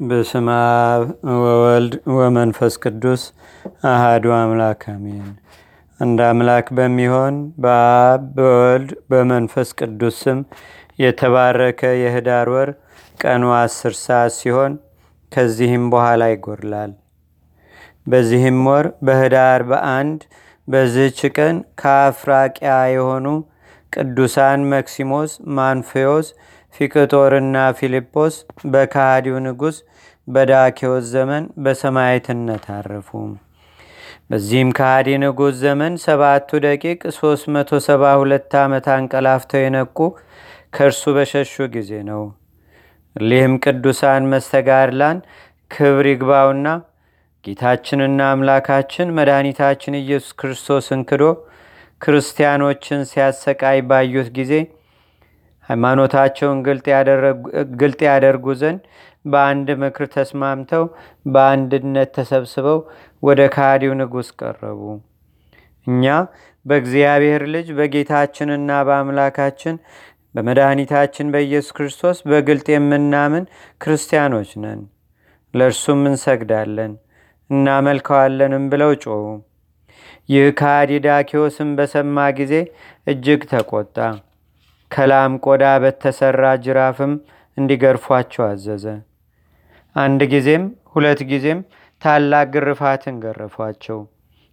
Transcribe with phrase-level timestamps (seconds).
[0.00, 1.02] በስመ አብ
[1.40, 3.22] ወወልድ ወመንፈስ ቅዱስ
[3.90, 5.28] አሃዱ አምላክ አሜን።
[6.00, 10.40] አንድ አምላክ በሚሆን በአብ በወልድ በመንፈስ ቅዱስ ስም
[10.98, 12.70] የተባረከ የህዳር ወር
[13.20, 14.74] ቀኑ አስር ሰዓት ሲሆን
[15.32, 16.92] ከዚህም በኋላ ይጎርላል።
[18.06, 20.20] በዚህም ወር በህዳር በአንድ
[20.68, 23.26] በዝች ቀን ከአፍራቂያ የሆኑ
[23.92, 26.28] ቅዱሳን መክሲሞስ፣ ማንፌዎስ፣
[26.76, 28.34] ፊቅጦርና ፊልጶስ
[28.72, 29.76] በካሃዲው ንጉሥ
[30.28, 33.10] በዳኬዎስ ዘመን በሰማይትነት አረፉ።
[34.30, 39.98] በዚህም ከሃዲ ንጉሥ ዘመን ሰባቱ ደቂቅ 372 ዓመት አንቀላፍተው የነቁ
[40.76, 42.22] ከእርሱ በሸሹ ጊዜ ነው።
[43.16, 45.18] ሊህም ቅዱሳን መስተጋድላን
[45.70, 46.66] ክብር ይግባውና
[47.44, 51.24] ጌታችንና አምላካችን መድኃኒታችን ኢየሱስ ክርስቶስን ክዶ
[52.00, 54.52] ክርስቲያኖችን ሲያሰቃይ ባዩት ጊዜ
[55.68, 56.58] ሃይማኖታቸውን
[57.80, 58.82] ግልጥ ያደርጉ ዘንድ
[59.24, 60.84] በአንድ ምክር ተስማምተው
[61.26, 62.78] በአንድነት ተሰብስበው
[63.22, 64.80] ወደ ካዲው ንጉሥ ቀረቡ።
[65.86, 66.04] እኛ
[66.66, 69.76] በእግዚአብሔር ልጅ በጌታችንና በአምላካችን
[70.34, 73.44] በመድኃኒታችን በኢየሱስ ክርስቶስ በግልጥ የምናምን
[73.80, 74.80] ክርስቲያኖች ነን፣
[75.54, 76.92] ለእርሱም እንሰግዳለን
[77.50, 79.24] እናመልከዋለንም ብለው ጮኹ።
[80.28, 82.54] ይህ ከሃዲ ዳኪዎስም በሰማ ጊዜ
[83.06, 83.96] እጅግ ተቆጣ።
[84.90, 87.12] ከላም ቆዳ በተሰራ ጅራፍም
[87.56, 88.84] እንዲገርፏቸው አዘዘ።
[89.96, 91.60] አንድ ጊዜም ሁለት ጊዜም
[92.02, 93.98] ታላቅ ግርፋትን ገረፏቸው።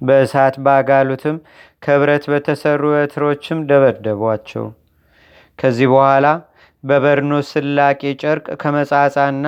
[0.00, 1.36] በእሳት ባጋሉትም
[1.82, 4.66] ከብረት በተሰሩ በትሮችም ደበደቧቸው።
[5.58, 6.26] ከዚህ በኋላ
[6.84, 9.46] በበርኖስ ስላቂ ጨርቅ ከመጻጻና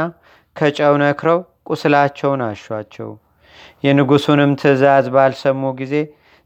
[0.57, 3.11] ከጨው ነክረው ቁስላቸውን አሿቸው።
[3.85, 5.95] የንጉሱንም ትእዛዝ ባልሰሙ ጊዜ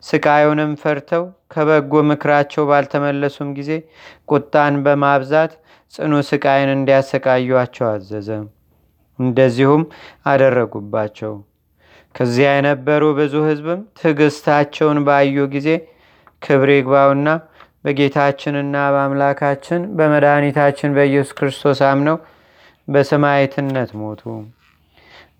[0.03, 3.71] ስቃዩንም ፈርተው ከበጎ ምክራቸው ባልተመለሱም ጊዜ
[4.31, 5.53] ቁጣን በማብዛት
[5.95, 8.29] ጽኑ ስቃይን እንዲያሰቃዩቸው አዘዘ።
[9.19, 9.83] እንደዚሁም
[10.31, 11.33] አደረጉባቸው።
[12.15, 15.69] ከዚያ የነበሩ ብዙ ህዝብም ትዕግስታቸውን ባዩ ጊዜ
[16.43, 17.29] ክብር ይግባውና
[17.85, 22.17] በጌታችንና በአምላካችን በመድኃኒታችን በኢየሱስ ክርስቶስ አምነው
[22.89, 24.23] በሰማይትነት ሞቱ።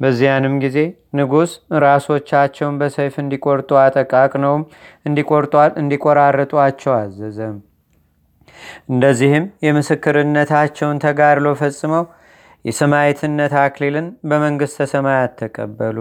[0.01, 0.79] በዚያንም ጊዜ
[1.15, 1.51] ንጉሥ
[1.85, 4.63] ራሶቻቸውን በሰይፍ እንዲቆርጡ አጠቃቅነውም
[5.81, 7.39] እንዲቆራርጧቸው አዘዘ።
[8.91, 12.05] እንደዚህም የምስክርነታቸውን ተጋድሎ ፈጽመው
[12.65, 15.99] የሰማይትነት አክሊልን በመንግሥተ ሰማያት ተቀበሉ።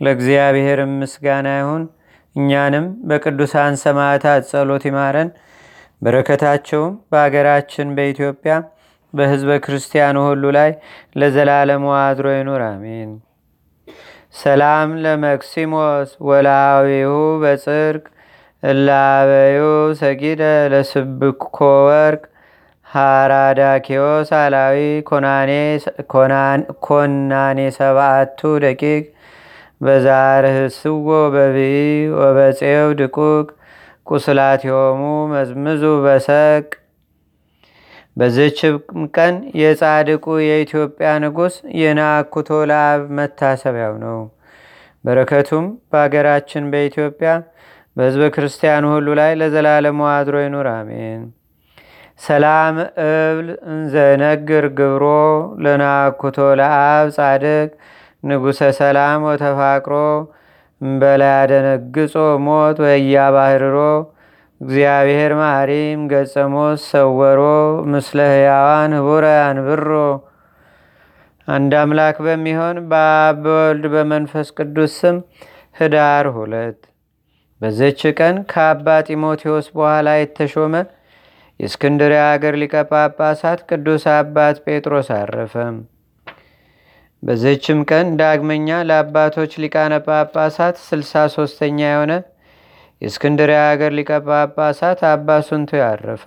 [0.00, 1.82] ለእግዚአብሔር ምስጋና ይሁን።
[2.36, 5.28] እኛንም በቅዱሳን ሰማዕታት ጸሎት ይማረን።
[6.02, 8.54] በረከታቸውም በአገራችን በኢትዮጵያ
[9.14, 10.70] በህዝበ ክርስቲያኑ ሁሉ ላይ
[11.20, 13.10] ለዘላለሙ አድሮ ይኑር፣ አሜን።
[14.36, 17.10] ሰላም ለመክሲሞስ ወላዊሁ
[17.42, 18.04] በጽርቅ
[18.62, 19.60] እላበዩ
[20.00, 20.42] ሰጊደ
[20.72, 21.58] ለስብኮ
[21.88, 22.22] ወርቅ
[22.86, 24.78] ሃራዳኪዮስ አላዊ
[26.84, 29.04] ኮናኔ ሰባአቱ ደቂቅ
[29.80, 30.90] በዛርህስዎ
[31.34, 31.78] በብይ
[32.18, 33.46] ወበፄው ድቁቅ
[34.06, 35.00] ቁስላትዮሙ
[35.32, 36.66] መዝምዙ በሰቅ
[38.16, 38.58] በዝች
[39.16, 44.18] ቀን የጻድቁ የኢትዮጵያ ንጉሥ የናኩቶ ለአብ መታሰቢያው ነው።
[45.04, 47.30] በረከቱም በአገራችን በኢትዮጵያ
[47.96, 51.20] በህዝበ ክርስቲያኑ ሁሉ ላይ ለዘላለሙ አድሮ ይኑር፣ አሜን።
[52.20, 55.04] ሰላም እብል እንዘነግር ግብሮ
[55.64, 57.70] ለናኩቶ ለአብ ጻድቅ
[58.24, 59.94] ንጉሰ ሰላም ወተፋቅሮ
[60.80, 62.14] እምበላ ያደነግጾ
[62.46, 63.76] ሞት ወያ ባህርሮ
[64.60, 67.40] እግዚአብሔር ማሪም ገጸሞስ ሰወሮ
[67.92, 69.88] ምስለ ህያዋን ህቡረ አንብሮ።
[71.48, 75.16] አንድ አምላክ በሚሆን በአብ በወልድ በመንፈስ ቅዱስ ስም
[75.76, 76.78] ህዳር ሁለት
[77.60, 80.74] በዘች ቀን ከአባ ጢሞቴዎስ በኋላ የተሾመ
[81.60, 85.54] የእስክንድርያ አገር ሊቀ ጳጳሳት ቅዱስ አባት ጴጥሮስ አረፈ።
[87.22, 92.14] በዘችም ቀን ዳግመኛ ለአባቶች ሊቃነ ጳጳሳት ስልሳ ሶስተኛ የሆነ
[93.04, 96.24] የእስክንድርያ ሀገር ሊቀ ጳጳሳት አባ ሱንቶ ያረፈ።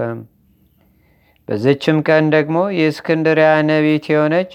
[1.47, 4.51] በዘችም ቀን ደግሞ የእስክንድሪያ ነቢት የሆነች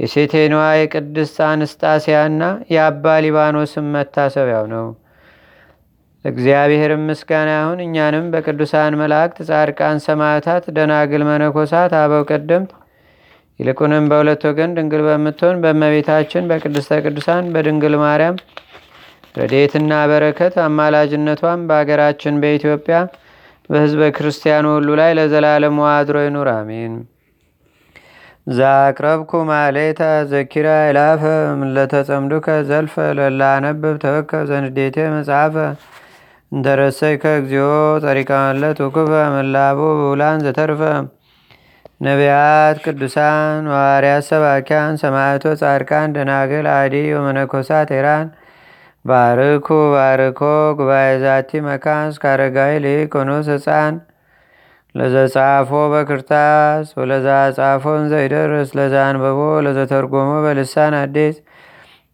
[0.00, 2.42] የሴቴኗ የቅድስት አንስጣስያና
[2.72, 4.86] የአባ ሊባኖስም መታሰቢያው ነው።
[6.24, 12.72] እግዚአብሔር ምስጋና ይሁን። እኛንም በቅዱሳን መላእክት፣ ጻድቃን፣ ሰማዕታት፣ ደናግል፣ መነኮሳት፣ አበው ቀደምት
[13.60, 18.36] ይልቁንም በሁለት ወገን ድንግል በምትሆን በእመቤታችን በቅድስተ ቅዱሳን በድንግል ማርያም
[19.34, 22.96] ረድኤትና በረከት አማላጅነቷም በአገራችን በኢትዮጵያ
[23.70, 26.94] በሕዝበ ክርስቲያኑ ሁሉ ላይ ለዘላለሙ አድሮ ይኑር፣ አሜን።
[28.50, 31.22] ዛቅረብኩ ማሌታ ዘኪራ ይላፈ
[31.60, 35.54] ምለተጸምዱከ ዘልፈ ለላነብብ ተወከ ዘንዴቴ መጽሐፈ
[36.52, 37.68] እንተረሰይከ እግዚኦ
[38.04, 38.30] ጸሪቀ
[38.80, 38.98] ውክፈ
[39.36, 40.82] መላቡ ብውላን ዘተርፈ
[42.00, 48.28] ነቢያት፣ ቅዱሳን፣ ሐዋርያት፣ ሰባኪያን፣ ሰማዕቶ፣ ጻድቃን፣ ደናግል፣ አዲ ወመነኮሳት ኤራን
[49.04, 50.40] ባርኩ ባርኮ
[50.78, 53.94] ጉባኤ ዛቲ መካን እስከ አረጋዊ ልቅ ኖስ ህፃን
[54.94, 61.36] ለዘጻፎ በክርታስ ወለዛ ጻፎን ዘይደርስ ለዛ አንበቦ ለዘተርጎሞ በልሳን አዲስ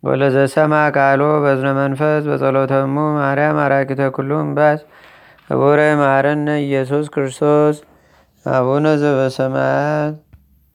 [0.02, 4.80] ወለዘሰማ ቃሎ በዝነ መንፈስ በጸሎተሙ ማርያም አራቂተ ኩሉም ባስ
[5.50, 7.76] ህቡረ ማረነ ኢየሱስ ክርስቶስ
[8.46, 10.14] አቡነ ዘበሰማያት